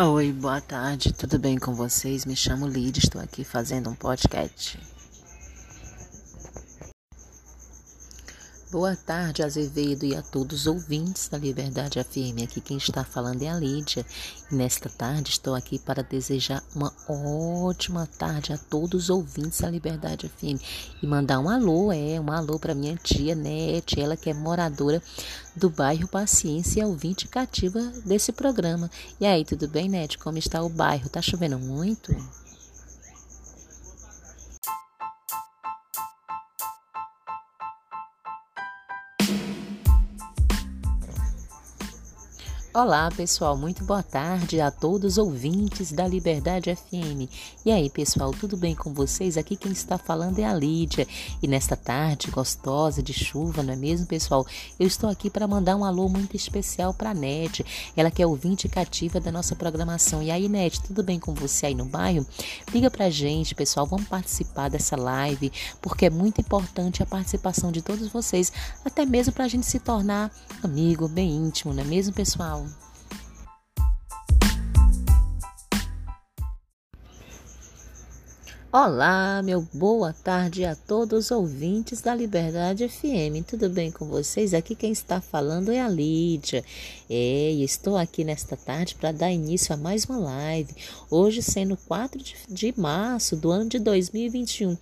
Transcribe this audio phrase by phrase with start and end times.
[0.00, 2.24] Oi, boa tarde, tudo bem com vocês?
[2.24, 4.78] Me chamo Lídia, estou aqui fazendo um podcast.
[8.70, 12.44] Boa tarde, Azevedo, e a todos os ouvintes da Liberdade FM.
[12.44, 14.04] Aqui quem está falando é a Lídia.
[14.52, 19.70] E nesta tarde estou aqui para desejar uma ótima tarde a todos os ouvintes da
[19.70, 20.60] Liberdade FM.
[21.02, 25.02] E mandar um alô, é, um alô para minha tia Nete, ela que é moradora
[25.56, 28.90] do bairro Paciência e ouvinte cativa desse programa.
[29.18, 30.18] E aí, tudo bem, Nete?
[30.18, 31.08] Como está o bairro?
[31.08, 32.14] Tá chovendo muito?
[42.74, 47.26] Olá, pessoal, muito boa tarde a todos os ouvintes da Liberdade FM.
[47.64, 49.38] E aí, pessoal, tudo bem com vocês?
[49.38, 51.08] Aqui quem está falando é a Lídia.
[51.42, 54.46] E nesta tarde gostosa de chuva, não é mesmo, pessoal?
[54.78, 57.64] Eu estou aqui para mandar um alô muito especial para a Net,
[57.96, 60.22] ela que é ouvinte cativa da nossa programação.
[60.22, 62.26] E aí, Net, tudo bem com você aí no bairro?
[62.70, 67.80] Liga pra gente, pessoal, vamos participar dessa live, porque é muito importante a participação de
[67.80, 68.52] todos vocês,
[68.84, 70.30] até mesmo para a gente se tornar
[70.62, 72.67] amigo, bem íntimo, não é mesmo, pessoal?
[78.70, 83.42] Olá, meu boa tarde a todos os ouvintes da Liberdade FM.
[83.48, 84.52] Tudo bem com vocês?
[84.52, 86.62] Aqui quem está falando é a Lídia.
[87.08, 90.70] É, e estou aqui nesta tarde para dar início a mais uma live.
[91.10, 94.76] Hoje sendo 4 de, de março do ano de 2021.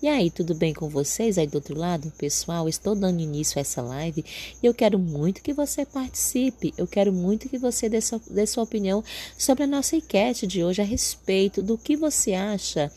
[0.00, 2.12] E aí, tudo bem com vocês aí do outro lado?
[2.16, 4.24] Pessoal, estou dando início a essa live
[4.62, 6.72] e eu quero muito que você participe.
[6.78, 9.02] Eu quero muito que você dê sua, dê sua opinião
[9.36, 12.88] sobre a nossa enquete de hoje a respeito do que você acha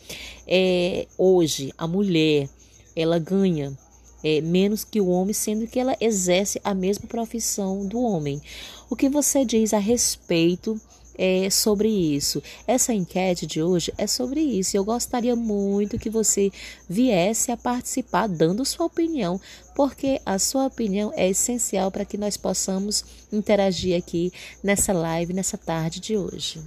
[0.46, 2.48] é, hoje a mulher
[2.94, 3.76] ela ganha
[4.22, 8.40] é, menos que o homem, sendo que ela exerce a mesma profissão do homem.
[8.88, 10.80] O que você diz a respeito
[11.16, 12.42] é, sobre isso?
[12.66, 14.76] Essa enquete de hoje é sobre isso.
[14.76, 16.50] Eu gostaria muito que você
[16.88, 19.40] viesse a participar, dando sua opinião,
[19.74, 24.32] porque a sua opinião é essencial para que nós possamos interagir aqui
[24.62, 26.60] nessa live, nessa tarde de hoje.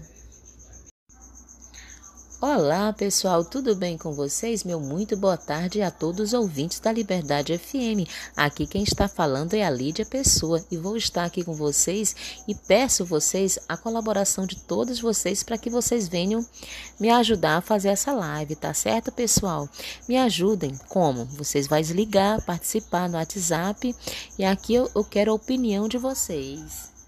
[2.41, 4.63] Olá, pessoal, tudo bem com vocês?
[4.63, 8.07] Meu muito boa tarde a todos os ouvintes da Liberdade FM.
[8.33, 12.15] Aqui quem está falando é a Lídia Pessoa e vou estar aqui com vocês
[12.47, 16.45] e peço vocês a colaboração de todos vocês para que vocês venham
[16.97, 19.67] me ajudar a fazer essa live, tá certo, pessoal?
[20.07, 20.79] Me ajudem.
[20.87, 21.25] Como?
[21.25, 23.93] Vocês vão ligar, participar no WhatsApp
[24.37, 26.98] e aqui eu, eu quero a opinião de vocês.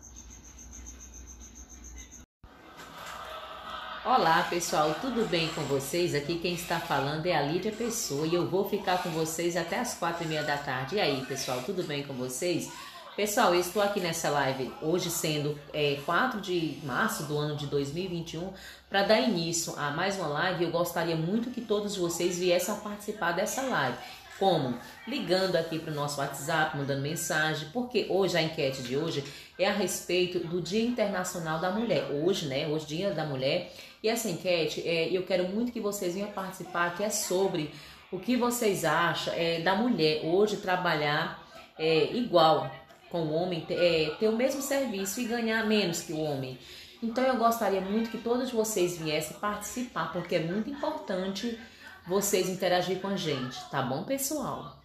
[4.04, 6.16] Olá pessoal, tudo bem com vocês?
[6.16, 9.78] Aqui quem está falando é a Lídia Pessoa e eu vou ficar com vocês até
[9.78, 10.96] as quatro e meia da tarde.
[10.96, 12.72] E aí pessoal, tudo bem com vocês?
[13.16, 17.68] Pessoal, eu estou aqui nessa live hoje sendo é, 4 de março do ano de
[17.68, 18.52] 2021
[18.90, 20.64] para dar início a mais uma live.
[20.64, 23.98] Eu gostaria muito que todos vocês viessem a participar dessa live.
[24.42, 24.74] Como?
[25.08, 29.24] Ligando aqui para o nosso WhatsApp, mandando mensagem, porque hoje a enquete de hoje
[29.60, 32.10] é a respeito do Dia Internacional da Mulher.
[32.10, 32.68] Hoje, né?
[32.68, 33.72] Hoje, Dia da Mulher.
[34.02, 37.70] E essa enquete, é, eu quero muito que vocês venham participar, que é sobre
[38.12, 41.48] o que vocês acham é, da mulher hoje trabalhar
[41.78, 42.72] é, igual
[43.12, 46.58] com o homem, é, ter o mesmo serviço e ganhar menos que o homem.
[47.04, 51.60] Então eu gostaria muito que todos vocês viessem participar, porque é muito importante
[52.08, 54.78] vocês interagir com a gente, tá bom, pessoal?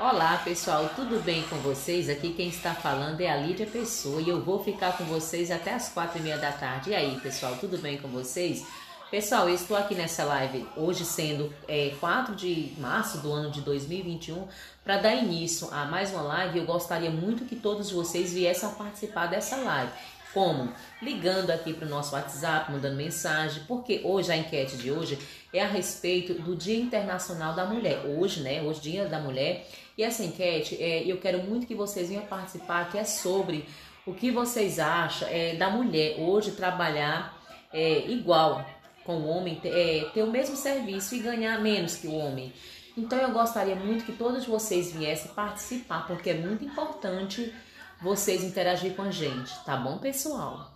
[0.00, 2.08] Olá pessoal, tudo bem com vocês?
[2.08, 5.74] Aqui quem está falando é a Lídia Pessoa e eu vou ficar com vocês até
[5.74, 6.90] as quatro e meia da tarde.
[6.90, 8.64] E aí pessoal, tudo bem com vocês?
[9.10, 13.60] Pessoal, eu estou aqui nessa live hoje sendo é, 4 de março do ano de
[13.62, 14.46] 2021
[14.84, 16.58] para dar início a mais uma live.
[16.58, 19.90] Eu gostaria muito que todos vocês viessem a participar dessa live.
[20.32, 20.72] Como?
[21.00, 25.18] Ligando aqui para o nosso WhatsApp, mandando mensagem, porque hoje a enquete de hoje
[25.52, 28.04] é a respeito do Dia Internacional da Mulher.
[28.04, 28.62] Hoje, né?
[28.62, 29.66] Hoje, Dia da Mulher.
[29.96, 33.64] E essa enquete, é, eu quero muito que vocês venham participar, que é sobre
[34.06, 37.38] o que vocês acham é, da mulher hoje trabalhar
[37.72, 38.64] é, igual
[39.04, 42.52] com o homem, é, ter o mesmo serviço e ganhar menos que o homem.
[42.96, 47.52] Então eu gostaria muito que todos vocês viessem participar, porque é muito importante
[48.00, 50.72] vocês interagir com a gente, tá bom, pessoal?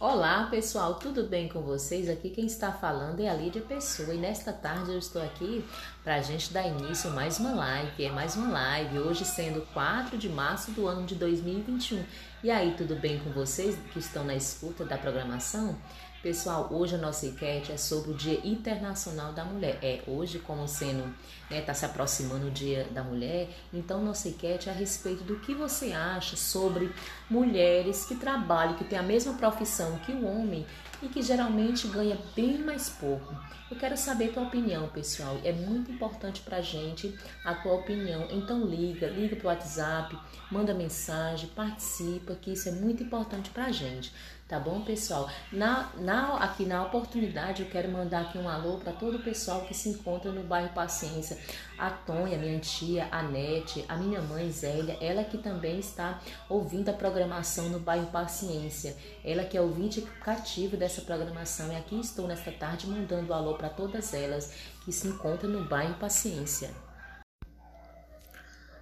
[0.00, 2.08] Olá pessoal, tudo bem com vocês?
[2.08, 5.64] Aqui quem está falando é a Lídia Pessoa e nesta tarde eu estou aqui
[6.04, 8.04] para a gente dar início a mais uma live.
[8.04, 12.04] É mais uma live, hoje sendo 4 de março do ano de 2021.
[12.40, 15.76] E aí, tudo bem com vocês que estão na escuta da programação?
[16.22, 19.80] Pessoal, hoje a nossa enquete é sobre o Dia Internacional da Mulher.
[19.82, 21.02] É, hoje, como sendo,
[21.50, 25.40] né, tá se aproximando o Dia da Mulher, então nossa enquete é a respeito do
[25.40, 26.92] que você acha sobre
[27.28, 30.64] mulheres que trabalham, que têm a mesma profissão que o homem
[31.02, 33.34] e que geralmente ganha bem mais pouco.
[33.70, 35.38] Eu quero saber a tua opinião, pessoal.
[35.44, 38.26] É muito importante pra gente a tua opinião.
[38.30, 40.18] Então liga, liga pro WhatsApp,
[40.50, 44.12] manda mensagem, participa, que isso é muito importante pra gente.
[44.48, 45.28] Tá bom, pessoal?
[45.52, 49.60] Na, na, aqui na oportunidade, eu quero mandar aqui um alô para todo o pessoal
[49.66, 51.36] que se encontra no bairro Paciência.
[51.78, 56.88] A Tonha, minha tia, a Nete, a minha mãe Zélia, ela que também está ouvindo
[56.88, 58.96] a programação no bairro Paciência.
[59.22, 61.70] Ela que é ouvinte cativo dessa programação.
[61.70, 64.50] E aqui estou nesta tarde mandando alô para todas elas
[64.82, 66.87] que se encontram no bairro Paciência.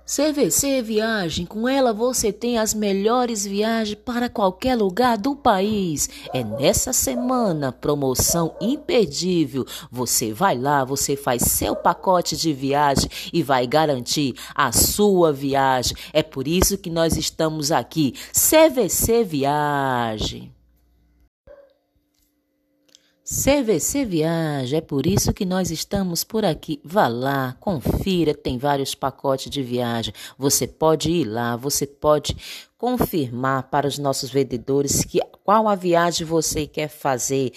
[0.07, 6.09] CVC Viagem, com ela você tem as melhores viagens para qualquer lugar do país.
[6.33, 9.67] É nessa semana, promoção imperdível.
[9.91, 15.97] Você vai lá, você faz seu pacote de viagem e vai garantir a sua viagem.
[16.13, 18.15] É por isso que nós estamos aqui.
[18.33, 20.56] CVC Viagem.
[23.29, 26.81] CVC Viaja, é por isso que nós estamos por aqui.
[26.85, 30.15] Vá lá, confira, tem vários pacotes de viagem.
[30.39, 32.37] Você pode ir lá, você pode
[32.79, 37.53] confirmar para os nossos vendedores que qual a viagem você quer fazer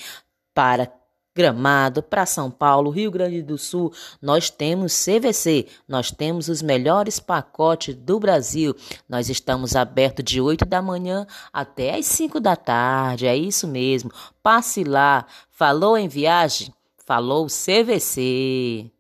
[0.56, 0.88] para
[1.40, 7.18] Gramado, para São Paulo, Rio Grande do Sul, nós temos CVC, nós temos os melhores
[7.18, 8.76] pacotes do Brasil.
[9.08, 14.12] Nós estamos abertos de 8 da manhã até as 5 da tarde, é isso mesmo.
[14.44, 15.26] Passe lá.
[15.50, 16.74] Falou em viagem?
[17.06, 18.92] Falou CVC.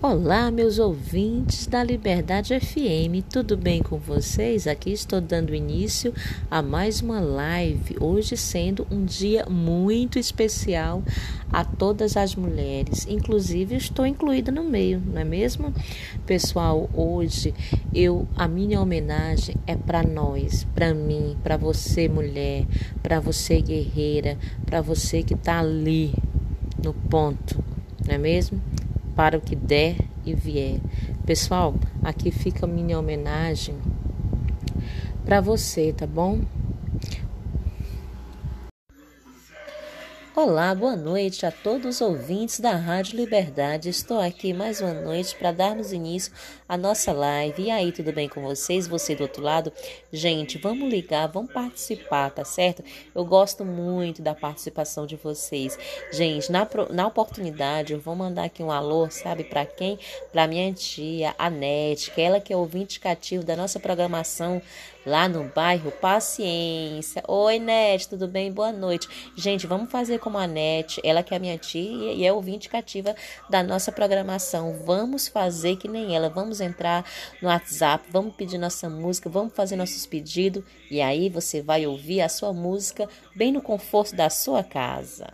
[0.00, 4.68] Olá, meus ouvintes da Liberdade FM, tudo bem com vocês?
[4.68, 6.14] Aqui estou dando início
[6.48, 11.02] a mais uma live, hoje sendo um dia muito especial
[11.50, 15.74] a todas as mulheres, inclusive estou incluída no meio, não é mesmo?
[16.24, 17.52] Pessoal, hoje
[17.92, 22.64] eu a minha homenagem é para nós, para mim, para você mulher,
[23.02, 26.14] para você guerreira, para você que está ali
[26.80, 27.64] no ponto,
[28.06, 28.62] não é mesmo?
[29.18, 30.78] Para o que der e vier.
[31.26, 31.74] Pessoal,
[32.04, 33.74] aqui fica a minha homenagem
[35.24, 36.38] para você, tá bom?
[40.40, 43.88] Olá, boa noite a todos os ouvintes da Rádio Liberdade.
[43.88, 46.32] Estou aqui mais uma noite para darmos início
[46.68, 47.64] à nossa live.
[47.64, 48.86] E aí, tudo bem com vocês?
[48.86, 49.72] Você do outro lado?
[50.12, 52.84] Gente, vamos ligar, vamos participar, tá certo?
[53.12, 55.76] Eu gosto muito da participação de vocês.
[56.12, 59.98] Gente, na, na oportunidade, eu vou mandar aqui um alô, sabe, para quem?
[60.30, 64.62] Para minha tia, a Nete, que é ela que é ouvinte cativo da nossa programação
[65.08, 67.22] lá no bairro Paciência.
[67.26, 68.52] Oi, Nete, tudo bem?
[68.52, 69.08] Boa noite.
[69.34, 73.16] Gente, vamos fazer como a Nete, ela que é minha tia e é ouvinte cativa
[73.48, 74.82] da nossa programação.
[74.84, 76.28] Vamos fazer que nem ela.
[76.28, 77.06] Vamos entrar
[77.40, 82.20] no WhatsApp, vamos pedir nossa música, vamos fazer nossos pedidos e aí você vai ouvir
[82.20, 85.26] a sua música bem no conforto da sua casa.